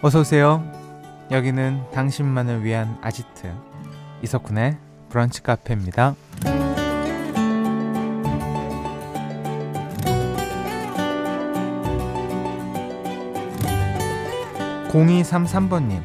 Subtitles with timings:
[0.00, 0.62] 어서 오세요.
[1.32, 3.52] 여기는 당신만을 위한 아지트
[4.22, 4.76] 이석훈의
[5.08, 6.14] 브런치 카페입니다.
[14.90, 16.00] 0233번님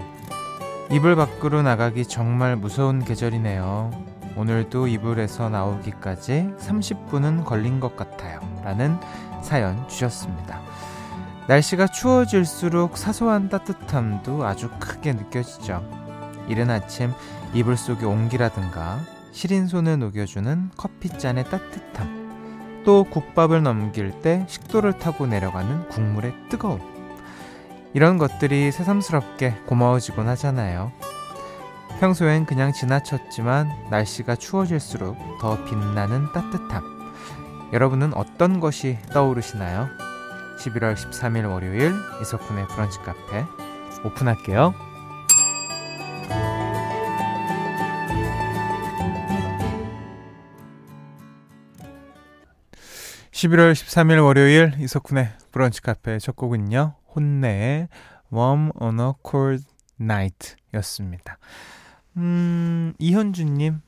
[0.91, 3.91] 이불 밖으로 나가기 정말 무서운 계절이네요.
[4.35, 8.39] 오늘도 이불에서 나오기까지 30분은 걸린 것 같아요.
[8.63, 8.97] 라는
[9.43, 10.59] 사연 주셨습니다.
[11.47, 15.83] 날씨가 추워질수록 사소한 따뜻함도 아주 크게 느껴지죠.
[16.47, 17.11] 이른 아침
[17.53, 18.99] 이불 속의 온기라든가
[19.31, 26.79] 시린 손을 녹여주는 커피잔의 따뜻함, 또 국밥을 넘길 때 식도를 타고 내려가는 국물의 뜨거움.
[27.93, 30.91] 이런 것들이 새삼스럽게 고마워지곤 하잖아요.
[31.99, 36.83] 평소엔 그냥 지나쳤지만 날씨가 추워질수록 더 빛나는 따뜻함.
[37.73, 40.12] 여러분은 어떤 것이 떠오르시나요?
[40.63, 43.43] 11월 13일 월요일 이석훈의 브런치 카페
[44.05, 44.73] 오픈할게요.
[53.31, 56.95] 11월 13일 월요일 이석훈의 브런치 카페 첫 곡은요.
[57.13, 57.89] 혼내의
[58.31, 59.65] Warm on a Cold
[59.99, 61.37] Night 였습니다.
[62.15, 63.81] 음, 이현주님,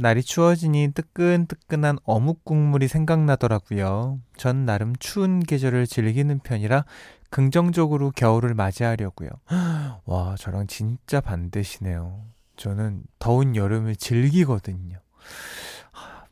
[0.00, 4.20] 날이 추워지니 뜨끈뜨끈한 어묵 국물이 생각나더라고요.
[4.36, 6.84] 전 나름 추운 계절을 즐기는 편이라
[7.30, 9.28] 긍정적으로 겨울을 맞이하려고요.
[10.06, 12.22] 와, 저랑 진짜 반대시네요.
[12.56, 14.98] 저는 더운 여름을 즐기거든요.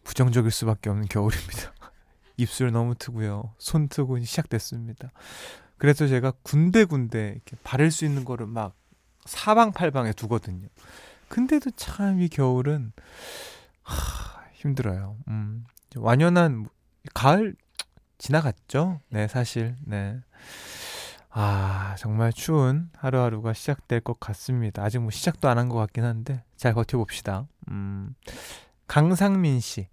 [0.05, 1.73] 부정적일 수밖에 없는 겨울입니다.
[2.39, 3.53] 입술 너무 트고요.
[3.59, 5.11] 손 트고 시작됐습니다.
[5.77, 8.75] 그래서 제가 군데군데 이렇게 바를 수 있는 거를 막
[9.25, 10.69] 사방팔방에 두거든요.
[11.29, 12.93] 근데도 참 이 겨울은
[13.87, 15.17] 하, 힘들어요.
[15.29, 15.65] 음.
[15.97, 16.69] 완연한
[17.15, 17.55] 가을
[18.19, 19.01] 지나갔죠?
[19.11, 19.77] 네, 사실.
[19.85, 20.19] 네.
[21.31, 24.83] 아, 정말 추운 하루하루가 시작될 것 같습니다.
[24.83, 27.47] 아직 뭐 시작도 안 한 것 같긴 한데 잘 버텨봅시다.
[27.71, 28.15] 음.
[28.87, 29.89] 강상민 씨.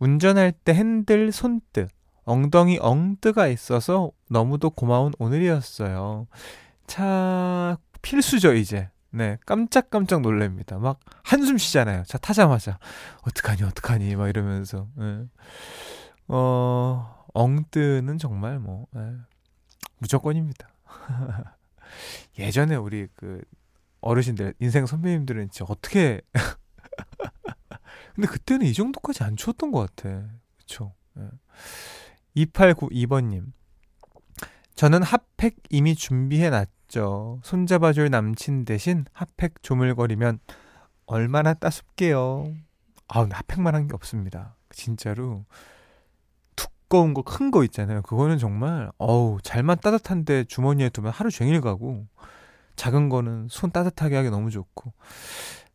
[0.00, 1.86] 운전할 때 핸들 손뜨,
[2.24, 6.26] 엉덩이 엉뜨가 있어서 너무도 고마운 오늘이었어요.
[6.86, 8.90] 차 필수죠, 이제.
[9.14, 10.78] 네, 깜짝깜짝 놀랍니다.
[10.78, 12.02] 막 한숨 쉬잖아요.
[12.02, 12.80] 자, 타자마자.
[13.22, 14.88] 어떡하니, 어떡하니, 막 이러면서.
[14.96, 15.24] 네.
[16.26, 19.12] 어, 엉뜨는 정말 뭐, 네.
[19.98, 20.68] 무조건입니다.
[22.40, 23.40] 예전에 우리 그
[24.00, 26.20] 어르신들, 인생 선배님들은 진짜 어떻게.
[28.16, 30.24] 근데 그때는 이 정도까지 안 추웠던 것 같아.
[30.58, 30.92] 그쵸.
[31.14, 31.28] 네.
[32.36, 33.52] 2892번님.
[34.84, 37.40] 저는 핫팩 이미 준비해 놨 있죠.
[37.42, 40.40] 손잡아줄 남친 대신 핫팩 조물거리면
[41.06, 42.52] 얼마나 따숩게요.
[43.08, 44.56] 아우, 핫팩만 한 게 없습니다.
[44.68, 45.46] 진짜로.
[46.54, 48.02] 두꺼운 거, 큰 거 있잖아요.
[48.02, 52.06] 그거는 정말, 어우, 잘만 따뜻한데 주머니에 두면 하루 종일 가고,
[52.76, 54.92] 작은 거는 손 따뜻하게 하기 너무 좋고.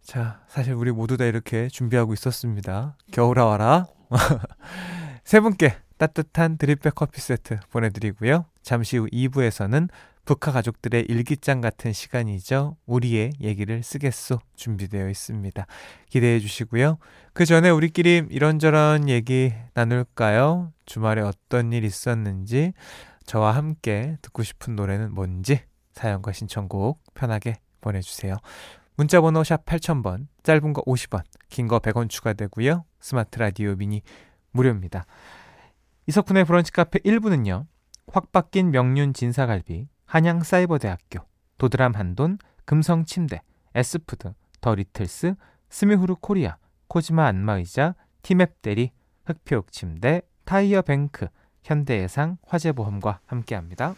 [0.03, 2.95] 자, 사실 우리 모두 다 이렇게 준비하고 있었습니다.
[3.11, 3.87] 겨울아 와라.
[5.25, 8.45] 세 분께 따뜻한 드립백 커피 세트 보내드리고요.
[8.69, 9.89] 잠시 후 2부에서는
[10.25, 12.77] 북한 가족들의 일기장 같은 시간이죠.
[12.85, 15.65] 우리의 얘기를 쓰겠소 준비되어 있습니다.
[16.07, 16.99] 기대해 주시고요.
[17.33, 20.71] 그 전에 우리끼리 이런저런 얘기 나눌까요?
[20.85, 22.73] 주말에 어떤 일 있었는지,
[23.25, 25.63] 저와 함께 듣고 싶은 노래는 뭔지
[25.93, 28.37] 사연과 신청곡 편하게 보내주세요.
[28.97, 32.85] 문자번호 샵 8000번, 짧은 거 50원, 긴 거 100원 추가되고요.
[32.99, 34.03] 스마트 라디오 미니
[34.51, 35.07] 무료입니다.
[36.05, 37.65] 이석훈의 브런치 카페 1부는요.
[38.11, 41.19] 확 바뀐 명륜 진사갈비, 한양사이버대학교,
[41.59, 43.41] 도드람 한돈, 금성침대,
[43.75, 45.35] 에스푸드, 더 리틀스,
[45.69, 48.91] 스미후르 코리아, 코지마 안마의자, 티맵 대리,
[49.25, 51.27] 흑표육침대, 타이어 뱅크,
[51.63, 53.93] 현대해상 화재보험과 함께합니다.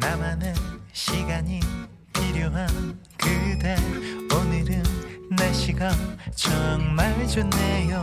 [0.00, 0.54] 나만의
[0.92, 1.60] 시간이
[2.14, 2.66] 필요한
[3.18, 3.76] 그대
[4.34, 4.82] 오늘은
[5.30, 5.90] 날씨가
[6.34, 8.02] 정말 좋네요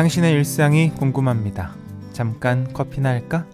[0.00, 1.74] 당신의 일상이 궁금합니다.
[2.14, 3.44] 잠깐 커피나 할까?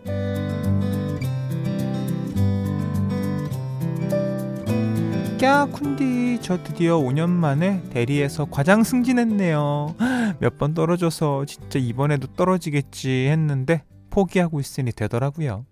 [5.38, 9.96] 꺄 쿤디 저 드디어 5년 만에 대리에서 과장 승진했네요.
[10.38, 15.66] 몇 번 떨어져서 진짜 이번에도 떨어지겠지 했는데 포기하고 있으니 되더라고요.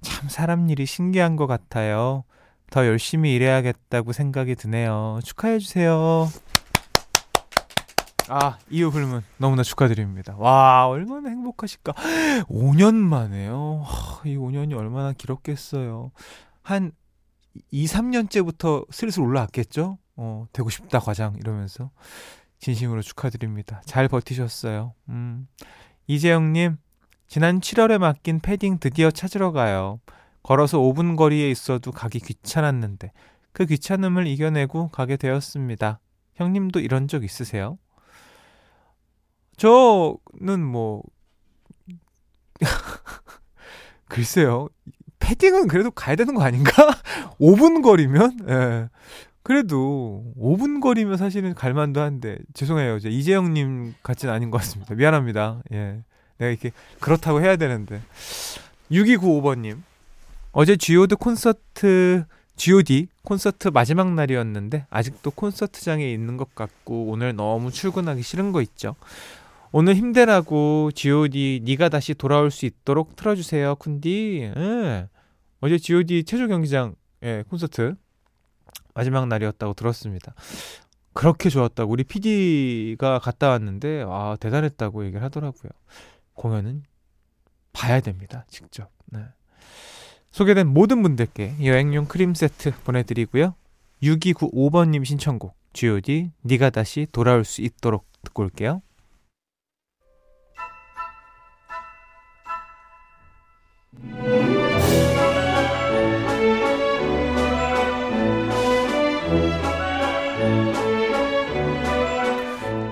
[0.00, 2.24] 참 사람 일이 신기한 것 같아요.
[2.70, 5.20] 더 열심히 일해야겠다고 생각이 드네요.
[5.22, 6.30] 축하해주세요.
[8.28, 10.34] 아, 이후 불문 너무나 축하드립니다.
[10.38, 11.92] 와, 얼마나 행복하실까.
[12.48, 13.84] 5년 만에요.
[14.24, 16.10] 이 5년이 얼마나 길었겠어요.
[16.62, 16.92] 한
[17.70, 19.98] 2, 3년째부터 슬슬 올라왔겠죠?
[20.16, 21.36] 어, 되고 싶다, 과장.
[21.38, 21.90] 이러면서.
[22.58, 23.82] 진심으로 축하드립니다.
[23.84, 24.94] 잘 버티셨어요.
[25.10, 25.46] 음.
[26.06, 26.78] 이재영님,
[27.26, 30.00] 지난 7월에 맡긴 패딩 드디어 찾으러 가요.
[30.42, 33.12] 걸어서 5분 거리에 있어도 가기 귀찮았는데,
[33.52, 36.00] 그 귀찮음을 이겨내고 가게 되었습니다.
[36.34, 37.78] 형님도 이런 적 있으세요?
[39.56, 41.02] 저는 뭐
[44.08, 44.68] 글쎄요.
[45.18, 46.70] 패딩은 그래도 가야 되는 거 아닌가?
[47.40, 48.38] 5분 거리면?
[48.48, 48.88] 예.
[49.42, 52.96] 그래도 5분 거리면 사실은 갈만도 한데 죄송해요.
[52.96, 54.94] 이제 이재영님 같지는 아닌 것 같습니다.
[54.94, 55.62] 미안합니다.
[55.72, 56.02] 예.
[56.38, 58.02] 내가 이렇게 그렇다고 해야 되는데
[58.90, 59.78] 6295번님
[60.52, 62.24] 어제 쥐오드 콘서트
[62.56, 68.94] G.O.D 콘서트 마지막 날이었는데 아직도 콘서트장에 있는 것 같고 오늘 너무 출근하기 싫은 거 있죠.
[69.76, 74.54] 오늘 힘내라고 G.O.D 네가 다시 돌아올 수 있도록 틀어주세요, 쿤디.
[74.56, 75.08] 예.
[75.60, 76.94] 어제 G.O.D 체조 경기장
[77.24, 77.96] 예, 콘서트
[78.94, 80.32] 마지막 날이었다고 들었습니다.
[81.12, 85.72] 그렇게 좋았다고 우리 PD가 갔다 왔는데 아 대단했다고 얘기를 하더라고요.
[86.34, 86.84] 공연은
[87.72, 88.92] 봐야 됩니다, 직접.
[89.06, 89.24] 네.
[90.30, 93.56] 소개된 모든 분들께 여행용 크림 세트 보내드리고요.
[94.04, 98.80] 6295번님 신청곡 G.O.D 네가 다시 돌아올 수 있도록 듣고 올게요.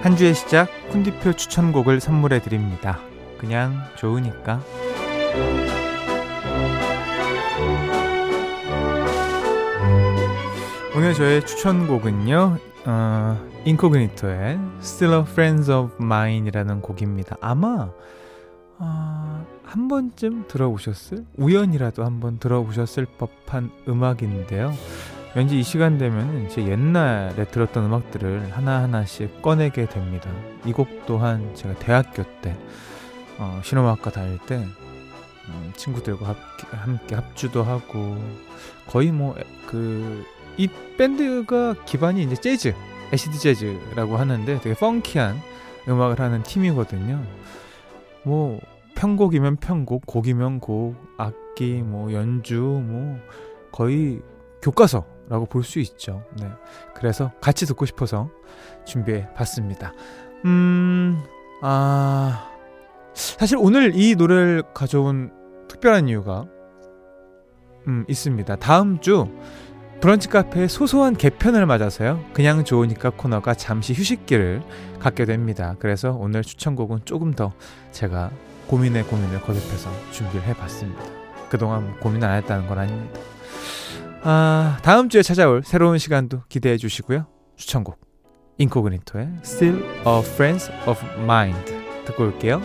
[0.02, 2.98] 한 주의 시작 쿤디표 추천곡을 선물해 드립니다.
[3.38, 4.60] 그냥 좋으니까.
[10.94, 17.36] 오늘 저의 추천곡은요, 어, 인코그니토의 Still a Friends of Mine이라는 곡입니다.
[17.40, 17.90] 아마
[18.84, 21.24] 어, 한 번쯤 들어보셨을?
[21.36, 24.72] 우연이라도 한번 들어보셨을 법한 음악인데요.
[25.34, 30.30] 왠지 이 시간 되면 제 옛날에 들었던 음악들을 하나하나씩 꺼내게 됩니다.
[30.66, 32.56] 이 곡 또한 제가 대학교 때
[33.38, 34.56] 어, 신호음악과 다닐 때
[35.48, 38.16] 음, 친구들과 함께, 함께 합주도 하고
[38.88, 39.34] 거의 뭐
[39.66, 40.24] 그
[40.58, 40.68] 이
[40.98, 42.74] 밴드가 기반이 이제 재즈,
[43.10, 45.40] 애시드 재즈라고 하는데 되게 펑키한
[45.88, 47.24] 음악을 하는 팀이거든요.
[48.22, 48.60] 뭐
[48.94, 53.18] 편곡이면 편곡, 곡이면 곡, 악기, 뭐 연주, 뭐
[53.72, 54.20] 거의
[54.62, 56.24] 교과서라고 볼 수 있죠.
[56.38, 56.48] 네.
[56.94, 58.30] 그래서 같이 듣고 싶어서
[58.84, 59.92] 준비해 봤습니다.
[60.44, 61.22] 음,
[61.62, 62.48] 아,
[63.14, 65.32] 사실 오늘 이 노래를 가져온
[65.68, 66.46] 특별한 이유가
[67.88, 68.56] 음, 있습니다.
[68.56, 69.28] 다음 주
[70.00, 72.24] 브런치 카페의 소소한 개편을 맞아서요.
[72.32, 74.62] 그냥 좋으니까 코너가 잠시 휴식기를
[74.98, 75.76] 갖게 됩니다.
[75.78, 77.52] 그래서 오늘 추천곡은 조금 더
[77.92, 78.30] 제가
[78.66, 81.02] 고민에 고민을 거듭해서 준비를 해봤습니다.
[81.48, 83.20] 그동안 뭐 고민 안 했다는 건 아닙니다.
[84.22, 87.26] 아, 다음 주에 찾아올 새로운 시간도 기대해 주시고요.
[87.56, 88.00] 추천곡
[88.58, 91.74] 인코그니토의 Still a Friends of Mind
[92.06, 92.62] 듣고 올게요.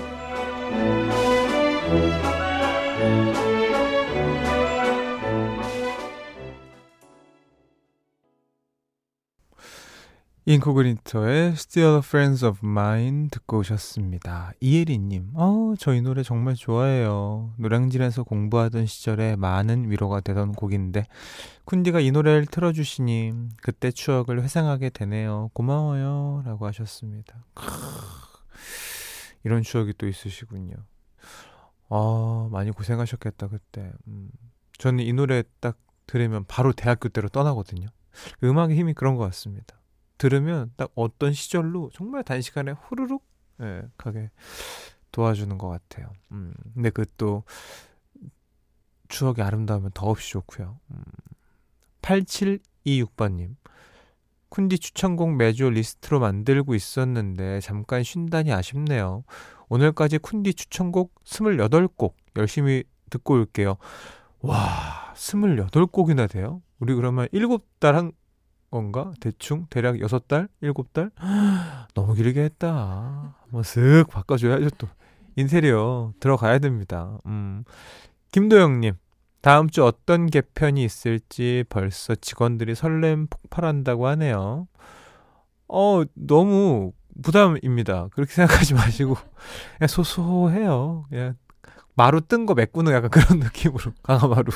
[10.49, 14.53] 인코그니토의 Still Friends of Mine 듣고 오셨습니다.
[14.61, 17.53] 이혜리님, 어, 저이 노래 정말 좋아해요.
[17.57, 21.03] 노량진에서 공부하던 시절에 많은 위로가 되던 곡인데,
[21.65, 25.49] 쿤디가 이 노래를 틀어주시니 그때 추억을 회상하게 되네요.
[25.51, 26.43] 고마워요.
[26.45, 27.43] 라고 하셨습니다.
[27.53, 27.67] 크으,
[29.43, 30.75] 이런 추억이 또 있으시군요.
[31.89, 33.91] 아, 많이 고생하셨겠다, 그때.
[34.07, 34.29] 음,
[34.77, 37.87] 저는 이 노래 딱 들으면 바로 대학교 때로 떠나거든요.
[38.45, 39.76] 음악의 힘이 그런 것 같습니다.
[40.17, 43.23] 들으면 딱 어떤 시절로 정말 단시간에 후루룩
[43.61, 44.29] 예, 가게
[45.11, 46.11] 도와주는 것 같아요.
[46.31, 47.43] 음, 근데 그 또
[49.07, 50.79] 추억이 아름다우면 더없이 좋고요.
[50.91, 51.01] 음,
[52.01, 53.55] 8726번님.
[54.49, 59.23] 쿤디 추천곡 매주 리스트로 만들고 있었는데 잠깐 쉰다니 아쉽네요.
[59.67, 63.75] 오늘까지 쿤디 추천곡 28곡 열심히 듣고 올게요.
[64.39, 66.61] 와, 28곡이나 돼요?
[66.79, 68.11] 우리 그러면 7달 한
[68.71, 69.11] 건가?
[69.19, 70.49] 대충 대략 6달?
[70.61, 71.11] 7달?
[71.93, 73.35] 너무 길게 했다.
[73.51, 74.87] 뭐쓱 바꿔줘야죠 또.
[75.35, 77.17] 인테리어 들어가야 됩니다.
[77.27, 77.63] 음.
[78.31, 78.95] 김도영님,
[79.41, 84.67] 다음 주 어떤 개편이 있을지 벌써 직원들이 설렘 폭발한다고 하네요.
[85.67, 88.07] 어, 너무 부담입니다.
[88.13, 89.15] 그렇게 생각하지 마시고,
[89.77, 91.05] 그냥 소소해요.
[91.09, 91.35] 그냥
[91.95, 94.51] 마루 뜬 거 메꾸는 약간 그런 느낌으로 강화마루.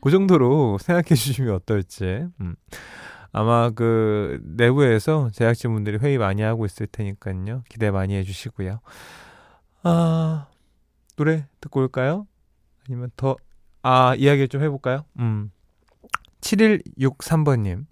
[0.00, 2.26] 그 정도로 생각해 주시면 어떨지.
[2.40, 2.54] 음.
[3.32, 7.62] 아마 그 내부에서 제작진분들이 회의 많이 하고 있을 테니까요.
[7.68, 8.80] 기대 많이 해주시고요.
[9.82, 10.46] 아
[11.16, 12.26] 노래 듣고 올까요?
[12.86, 13.36] 아니면 더
[13.86, 15.04] 아 이야기 좀 해볼까요?
[15.18, 15.50] 음
[16.40, 17.84] 7163번님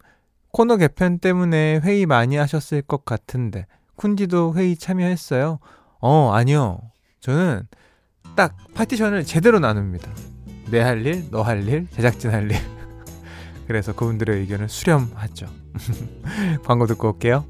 [0.51, 3.67] 코너 개편 때문에 회의 많이 하셨을 것 같은데
[3.99, 5.59] 쿤디도 회의 참여했어요.
[6.01, 6.81] 어 아니요
[7.21, 7.69] 저는
[8.35, 10.11] 딱 파티션을 제대로 나눕니다.
[10.73, 12.57] 내 할 일, 너 할 일, 제작진 할 일.
[13.69, 15.47] 그래서 그분들의 의견을 수렴하죠.
[16.65, 17.45] 광고 듣고 올게요.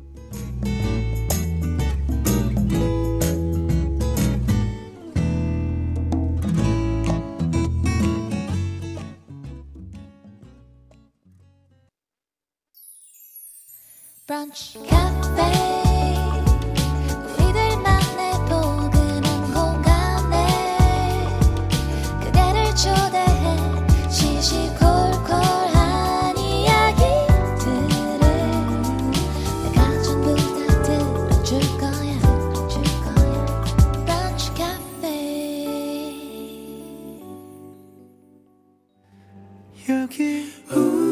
[39.85, 41.12] 새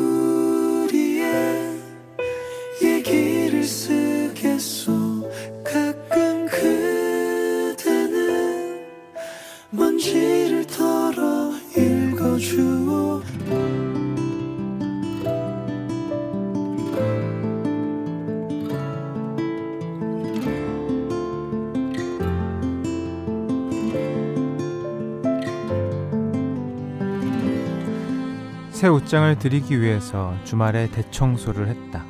[29.11, 32.05] 옷장을 드리기 위해서 주말에 대청소를 했다.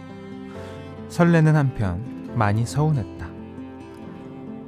[1.09, 3.27] 설레는 한편 많이 서운했다.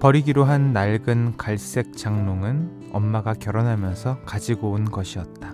[0.01, 5.53] 버리기로 한 낡은 갈색 장롱은 엄마가 결혼하면서 가지고 온 것이었다.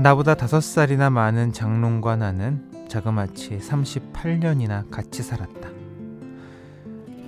[0.00, 5.68] 나보다 다섯 살이나 많은 장롱과 나는 자그마치 38년이나 같이 살았다.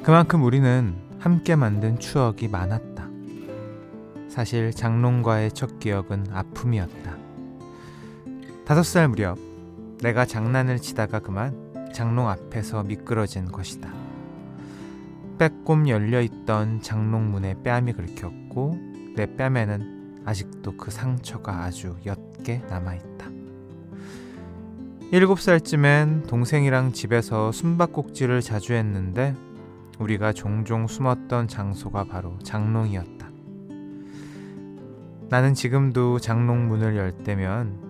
[0.03, 3.11] 그만큼 우리는 함께 만든 추억이 많았다.
[4.31, 7.30] 사실 장롱과의 첫 기억은 아픔이었다.
[8.71, 9.37] 다섯 살 무렵
[10.01, 13.93] 내가 장난을 치다가 그만 장롱 앞에서 미끄러진 것이다.
[15.41, 18.79] 빼꼼 열려있던 장롱 문에 뺨이 긁혔고
[19.17, 23.27] 내 뺨에는 아직도 그 상처가 아주 옅게 남아있다.
[25.11, 29.35] 일곱 살쯤엔 동생이랑 집에서 숨바꼭질을 자주 했는데
[29.99, 33.31] 우리가 종종 숨었던 장소가 바로 장롱이었다.
[35.29, 37.90] 나는 지금도 장롱 문을 열 때면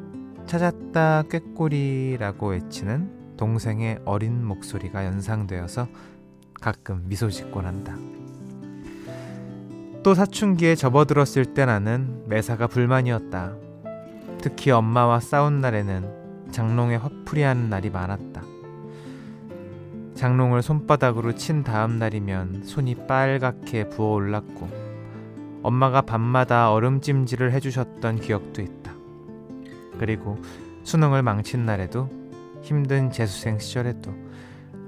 [0.50, 5.86] 찾았다 꾀꼬리라고 외치는 동생의 어린 목소리가 연상되어서
[6.60, 7.94] 가끔 미소 짓곤 한다.
[10.02, 13.54] 또 사춘기에 접어들었을 때 나는 매사가 불만이었다.
[14.38, 18.42] 특히 엄마와 싸운 날에는 장롱에 화풀이하는 날이 많았다.
[20.16, 24.68] 장롱을 손바닥으로 친 다음 날이면 손이 빨갛게 부어올랐고
[25.62, 28.79] 엄마가 밤마다 얼음찜질을 해주셨던 기억도 있다.
[30.00, 30.38] 그리고
[30.82, 32.08] 수능을 망친 날에도
[32.62, 34.10] 힘든 재수생 시절에도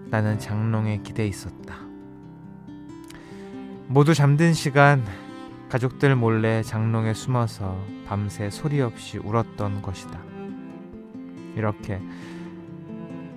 [0.07, 1.77] 나는 장롱에 기대 있었다.
[3.89, 5.05] 모두 잠든 시간
[5.69, 7.77] 가족들 몰래 장롱에 숨어서
[8.07, 10.19] 밤새 소리 없이 울었던 것이다.
[11.57, 12.01] 이렇게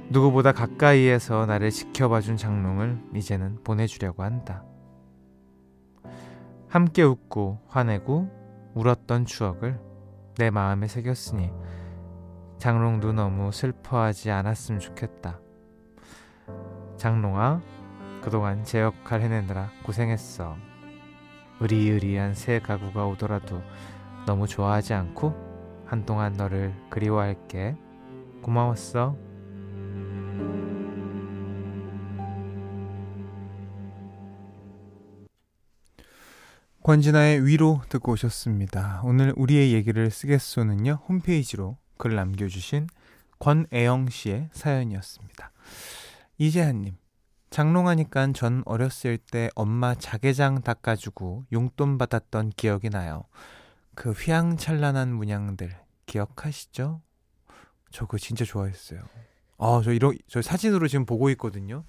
[0.08, 4.64] 누구보다 가까이에서 나를 지켜봐준 장롱을 이제는 보내주려고 한다.
[6.70, 9.78] 함께 웃고 화내고 울었던 추억을
[10.38, 11.50] 내 마음에 새겼으니
[12.66, 15.40] 장롱도 너무 슬퍼하지 않았으면 좋겠다.
[16.98, 17.62] 장롱아,
[18.24, 20.58] 그동안 제 역할 해내느라 고생했어.
[21.60, 23.62] 의리의리한 새 가구가 오더라도
[24.26, 25.36] 너무 좋아하지 않고
[25.86, 27.78] 한동안 너를 그리워할게.
[28.42, 29.16] 고마웠어.
[36.82, 39.02] 권진아의 위로 듣고 오셨습니다.
[39.04, 42.88] 오늘 우리의 얘기를 쓰겠소는요, 홈페이지로 글 남겨주신
[43.40, 45.52] 권애영 씨의 사연이었습니다.
[46.38, 46.98] 이재한님,
[47.50, 53.24] 장롱하니까 전 어렸을 때 엄마 자개장 닦아주고 용돈 받았던 기억이 나요.
[53.94, 55.76] 그 휘황찬란한 문양들
[56.06, 57.02] 기억하시죠?
[57.92, 59.02] 저 그거 진짜 좋아했어요.
[59.58, 61.86] 아, 저 이런 저 사진으로 지금 보고 있거든요.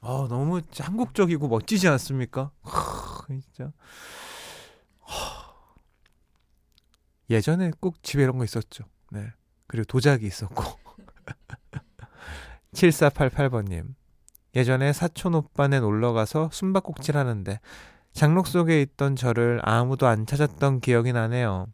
[0.00, 2.50] 아, 너무 한국적이고 멋지지 않습니까?
[2.62, 3.72] 하, 진짜.
[7.28, 8.84] 예전에 꼭 집에 이런 거 있었죠.
[9.14, 9.32] 네.
[9.68, 10.64] 그리고 도자기 있었고.
[12.74, 13.94] 7488번님.
[14.56, 17.60] 예전에 사촌 오빠네 놀러 가서 숨바꼭질 하는데
[18.12, 21.66] 장록 속에 있던 저를 아무도 안 찾았던 기억이 나네요.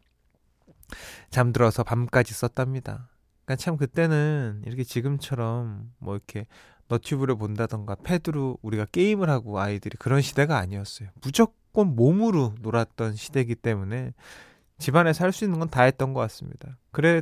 [1.29, 3.09] 잠들어서 밤까지 썼답니다.
[3.45, 6.47] 그러니까 참 그때는 이렇게 지금처럼 뭐 이렇게
[6.87, 11.09] 너튜브를 본다던가 패드로 우리가 게임을 하고 아이들이 그런 시대가 아니었어요.
[11.21, 14.13] 무조건 몸으로 놀았던 시대이기 때문에
[14.81, 16.77] 집안에서 할 수 있는 건 다 했던 것 같습니다.
[16.91, 17.21] 그래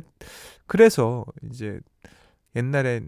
[0.66, 1.80] 그래서 이제
[2.56, 3.02] 옛날에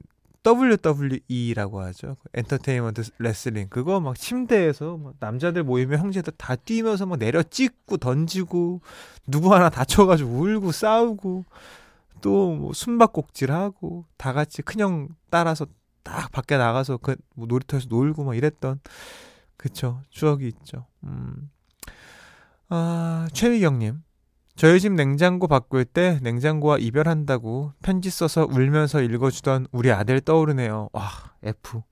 [0.44, 2.16] WWE라고 하죠.
[2.35, 3.68] 엔터테인먼트 레슬링.
[3.68, 8.80] 그거 막 침대에서 막 남자들 모이면 형제들 다 뛰면서 막 내려 찍고 던지고
[9.26, 11.44] 누구 하나 다쳐가지고 울고 싸우고
[12.23, 15.66] 또 뭐 숨바꼭질하고 다 같이 큰형 따라서
[16.04, 18.80] 딱 밖에 나가서 그 뭐 놀이터에서 놀고 막 이랬던
[19.56, 20.87] 그쵸 추억이 있죠.
[21.04, 21.50] 음.
[22.68, 24.02] 아 최미경님
[24.54, 30.90] 저희 집 냉장고 바꿀 때 냉장고와 이별한다고 편지 써서 울면서 읽어주던 우리 아들 떠오르네요.
[30.92, 31.11] 와,
[31.42, 31.82] F.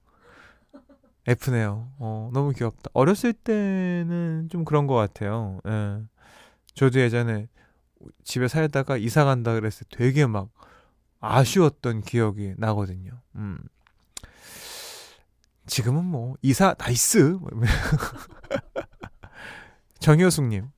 [1.27, 1.91] F네요.
[1.99, 2.91] 어, 너무 귀엽다.
[2.93, 5.61] 어렸을 때는 좀 그런 것 같아요.
[5.67, 6.03] 예.
[6.75, 7.49] 저도 예전에
[8.25, 10.49] 집에 살다가 이사 간다 그랬을 때 되게 막
[11.21, 13.13] 아쉬웠던 기억이 나거든요.
[13.37, 13.59] 음.
[15.67, 17.39] 지금은 뭐, 이사, nice!
[20.01, 20.69] 정효숙님.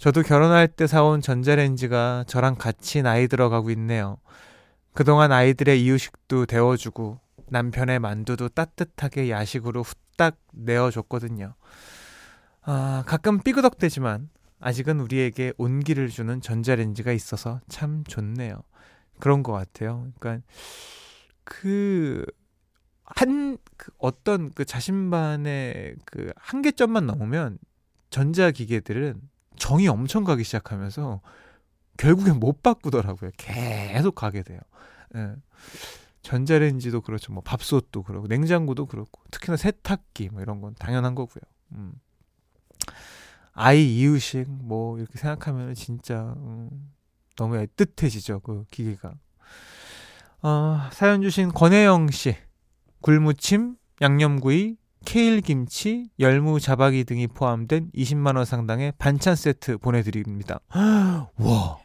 [0.00, 4.16] 저도 결혼할 때 사온 전자레인지가 저랑 같이 나이 들어가고 있네요.
[4.94, 11.52] 그동안 아이들의 이유식도 데워주고 남편의 만두도 따뜻하게 야식으로 후딱 내어줬거든요.
[12.62, 18.62] 아, 가끔 삐그덕대지만 아직은 우리에게 온기를 주는 전자레인지가 있어서 참 좋네요.
[19.18, 20.06] 그런 것 같아요.
[20.18, 20.42] 그러니까
[21.44, 22.24] 그,
[23.04, 27.58] 한, 그 어떤 그 자신만의 그 한계점만 넘으면
[28.08, 29.29] 전자기계들은
[29.60, 31.20] 정이 엄청 가기 시작하면서
[31.98, 33.30] 결국엔 못 바꾸더라고요.
[33.36, 34.58] 계속 가게 돼요.
[35.14, 35.34] 예.
[36.22, 37.32] 전자레인지도 그렇죠.
[37.32, 41.42] 뭐 밥솥도 그렇고 냉장고도 그렇고 특히나 세탁기 뭐 이런 건 당연한 거고요.
[41.72, 41.92] 음.
[43.52, 46.90] 아이 이유식 뭐 이렇게 생각하면 진짜 음,
[47.36, 49.12] 너무 애틋해지죠 그 기계가.
[50.42, 52.34] 어, 사연 주신 권혜영 씨
[53.02, 60.60] 굴무침 양념구이 케일 김치, 열무 자박이 등이 포함된 20만 원 상당의 반찬 세트 보내 드립니다.
[60.70, 61.78] 와,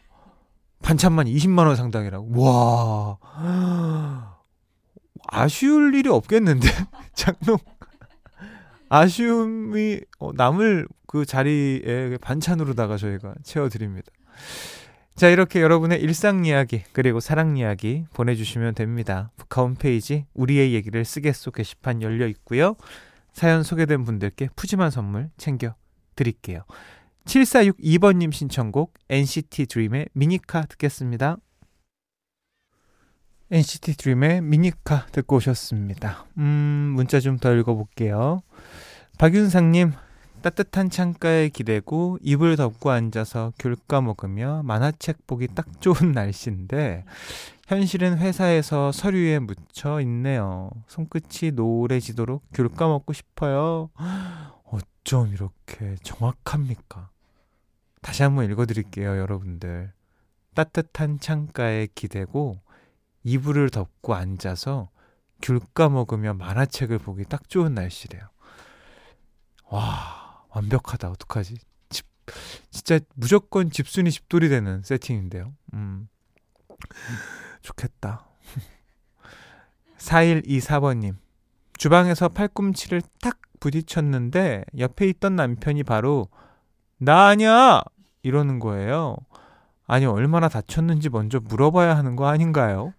[0.82, 2.40] 반찬만 20만 원 상당이라고.
[2.40, 3.18] 와,
[5.28, 6.68] 아쉬울 일이 없겠는데
[7.14, 7.58] 장롱
[8.88, 14.10] 아쉬움이 어, 남을 그 자리에 반찬으로다가 저희가 채워 드립니다.
[15.16, 19.30] 자, 이렇게 여러분의 일상 이야기, 그리고 사랑 이야기 보내주시면 됩니다.
[19.38, 22.76] 북카 홈페이지 우리의 얘기를 쓰겠소 게시판 열려 있고요.
[23.32, 25.74] 사연 소개된 분들께 푸짐한 선물 챙겨
[26.16, 26.64] 드릴게요.
[27.24, 31.38] 7462번님 신청곡 NCT 드림의 미니카 듣겠습니다.
[33.50, 36.26] NCT 드림의 미니카 듣고 오셨습니다.
[36.38, 38.42] 음, 문자 좀 더 읽어볼게요.
[39.18, 39.92] 박윤상님,
[40.42, 47.04] 따뜻한 창가에 기대고 이불 덮고 앉아서 귤 까먹으며 만화책 보기 딱 좋은 날씨인데
[47.66, 50.70] 현실은 회사에서 서류에 묻혀 있네요.
[50.86, 53.90] 손끝이 노래지도록 귤 까먹고 싶어요.
[54.64, 57.10] 어쩜 이렇게 정확합니까?
[58.02, 59.92] 다시 한번 읽어드릴게요, 여러분들.
[60.54, 62.60] 따뜻한 창가에 기대고
[63.24, 64.90] 이불을 덮고 앉아서
[65.42, 68.22] 귤 까먹으며 만화책을 보기 딱 좋은 날씨래요.
[69.68, 70.25] 와,
[70.56, 71.10] 완벽하다.
[71.10, 71.56] 어떡하지?
[71.90, 72.06] 집,
[72.70, 75.52] 진짜 무조건 집순이 집돌이 되는 세팅인데요.
[75.74, 76.08] 음.
[77.62, 78.26] 좋겠다.
[79.98, 81.16] 4124번님.
[81.76, 86.28] 주방에서 팔꿈치를 탁 부딪혔는데 옆에 있던 남편이 바로
[86.98, 87.82] 나 아니야!
[88.22, 89.16] 이러는 거예요.
[89.86, 92.94] 아니, 얼마나 다쳤는지 먼저 물어봐야 하는 거 아닌가요?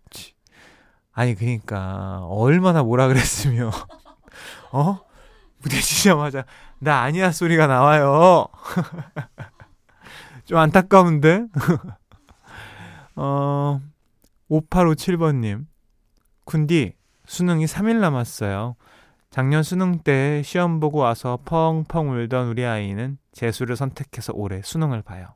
[1.12, 3.72] 아니, 그니까, 얼마나 뭐라 그랬으며,
[4.72, 5.00] 어?
[5.62, 6.46] 부딪히자마자,
[6.80, 8.48] 나 아니야 소리가 나와요.
[10.46, 11.48] 좀 안타까운데?
[13.16, 13.82] 어,
[14.50, 15.66] 5857번님.
[16.46, 16.94] 쿤디,
[17.26, 18.76] 수능이 3일 남았어요.
[19.30, 25.28] 작년 수능 때 시험 보고 와서 펑펑 울던 우리 아이는 재수를 선택해서 올해 수능을 봐요.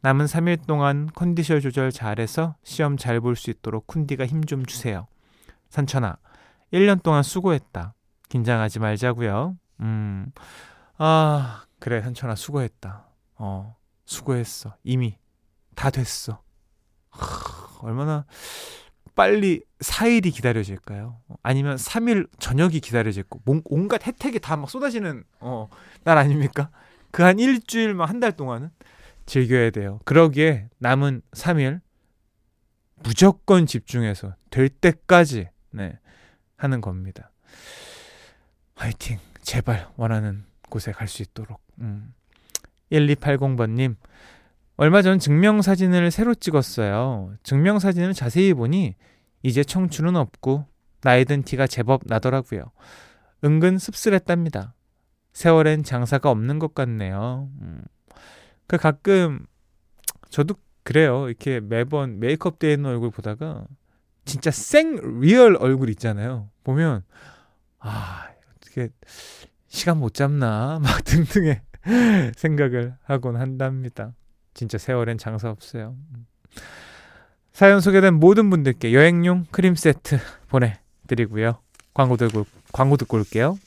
[0.00, 5.06] 남은 3일 동안 컨디션 조절 잘해서 시험 잘 볼 수 있도록 쿤디가 힘 좀 주세요.
[5.68, 6.16] 산천아,
[6.72, 7.94] 1년 동안 수고했다.
[8.30, 9.56] 긴장하지 말자고요.
[9.80, 10.30] 음,
[10.98, 13.06] 아, 그래, 산천아, 수고했다.
[13.36, 14.76] 어, 수고했어.
[14.84, 15.18] 이미
[15.74, 16.42] 다 됐어.
[17.80, 18.24] 얼마나
[19.14, 21.20] 빨리 4일이 기다려질까요?
[21.42, 25.68] 아니면 3일 저녁이 기다려질고 온갖 혜택이 다 막 쏟아지는 어,
[26.04, 26.70] 날 아닙니까?
[27.10, 28.70] 그 한 일주일만 한달 동안은
[29.26, 30.00] 즐겨야 돼요.
[30.04, 31.80] 그러기에 남은 3일
[33.02, 35.98] 무조건 집중해서 될 때까지 네,
[36.56, 37.30] 하는 겁니다.
[38.76, 39.18] 화이팅!
[39.42, 41.60] 제발 원하는 곳에 갈 수 있도록.
[41.80, 42.14] 음.
[42.90, 43.96] 1280번님,
[44.76, 47.34] 얼마 전 증명사진을 새로 찍었어요.
[47.42, 48.94] 증명사진을 자세히 보니
[49.42, 50.66] 이제 청춘은 없고
[51.02, 52.70] 나이 든 티가 제법 나더라고요.
[53.44, 54.74] 은근 씁쓸했답니다.
[55.32, 57.50] 세월엔 장사가 없는 것 같네요.
[57.60, 57.82] 음.
[58.66, 59.46] 그 가끔
[60.30, 61.28] 저도 그래요.
[61.28, 63.66] 이렇게 매번 메이크업 되어 있는 얼굴 보다가
[64.24, 66.50] 진짜 생 real 얼굴 있잖아요.
[66.64, 67.04] 보면
[67.78, 68.28] 아
[68.72, 68.88] 어떻게
[69.68, 71.60] 시간 못 잡나 막 등등의
[72.36, 74.14] 생각을 하곤 한답니다.
[74.54, 75.96] 진짜 세월엔 장사 없어요.
[77.52, 81.58] 사연 소개된 모든 분들께 여행용 크림 세트 보내드리고요.
[81.94, 83.58] 광고 들고 광고 듣고 올게요.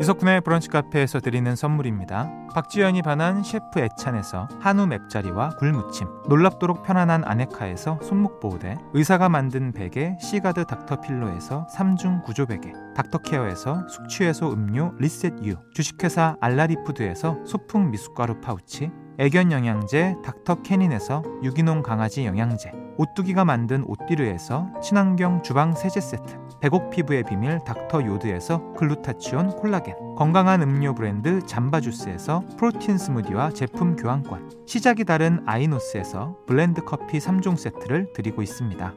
[0.00, 2.28] 이석훈의 브런치 카페에서 드리는 선물입니다.
[2.52, 10.64] 박지현이 반한 셰프 애찬에서 한우 맵자리와 굴무침 놀랍도록 편안한 아네카에서 손목보호대 의사가 만든 베개 시가드
[10.64, 21.22] 닥터필로에서 3중 구조베개 닥터케어에서 숙취해소 음료 리셋유 주식회사 알라리푸드에서 소풍 미숫가루 파우치 애견 영양제 닥터캐닌에서
[21.44, 28.72] 유기농 강아지 영양제 오뚜기가 만든 오띠르에서 친환경 주방 세제 세트 백옥 피부의 비밀 닥터 요드에서
[28.74, 37.18] 글루타치온 콜라겐 건강한 음료 브랜드 잠바주스에서 프로틴 스무디와 제품 교환권 시작이 다른 아이노스에서 블렌드 커피
[37.18, 38.94] 3종 세트를 드리고 있습니다.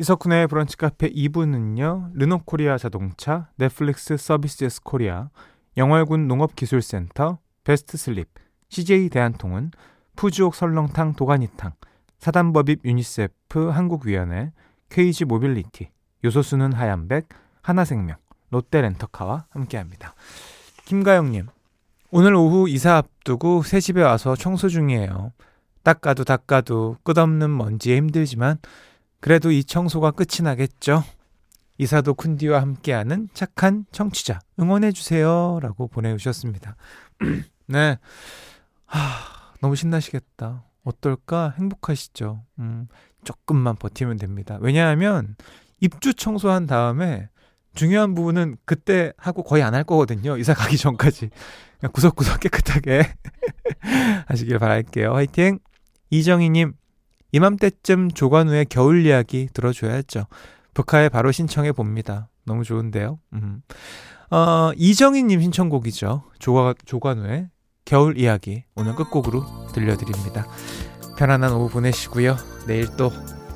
[0.00, 2.12] 이석훈의 브런치 카페 2부는요.
[2.14, 5.28] 르노코리아 자동차, 넷플릭스 서비시스 코리아,
[5.76, 8.30] 영월군 농업기술센터, 베스트 슬립,
[8.70, 9.72] CJ 대한통운,
[10.16, 11.72] 푸주옥 설렁탕 도가니탕,
[12.18, 14.52] 사단법인 유니세프 한국위원회,
[14.88, 15.90] KG 모빌리티,
[16.24, 17.28] 요소수는 하얀백,
[17.60, 18.16] 하나생명,
[18.48, 20.14] 롯데렌터카와 함께합니다.
[20.86, 21.48] 김가영님,
[22.10, 25.34] 오늘 오후 이사 앞두고 새 집에 와서 청소 중이에요.
[25.82, 28.56] 닦아도 닦아도 끝없는 먼지에 힘들지만
[29.20, 31.04] 그래도 이 청소가 끝이 나겠죠.
[31.78, 35.60] 이사도 쿤디와 함께하는 착한 청취자 응원해주세요.
[35.62, 36.76] 라고 보내주셨습니다.
[37.66, 37.98] 네.
[38.86, 38.98] 하,
[39.60, 40.64] 너무 신나시겠다.
[40.84, 41.54] 어떨까?
[41.58, 42.42] 행복하시죠?
[42.58, 42.88] 음,
[43.24, 44.58] 조금만 버티면 됩니다.
[44.60, 45.36] 왜냐하면
[45.80, 47.28] 입주 청소한 다음에
[47.74, 50.36] 중요한 부분은 그때 하고 거의 안 할 거거든요.
[50.36, 51.30] 이사 가기 전까지.
[51.78, 53.02] 그냥 구석구석 깨끗하게
[54.26, 55.12] 하시길 바랄게요.
[55.14, 55.60] 화이팅!
[56.10, 56.72] 이정희님,
[57.32, 60.26] 이맘때쯤 조관우의 겨울 이야기 들어줘야죠.
[60.74, 62.28] 북하에 바로 신청해 봅니다.
[62.44, 63.18] 너무 좋은데요.
[63.34, 63.62] 음.
[64.30, 66.24] 어, 이정희님 신청곡이죠.
[66.38, 67.48] 조가, 조관우의
[67.84, 70.46] 겨울 이야기 오늘 끝곡으로 들려드립니다.
[71.18, 72.36] 편안한 오후 보내시고요.
[72.66, 73.10] 내일 또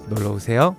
[0.09, 0.77] 놀러 오세요.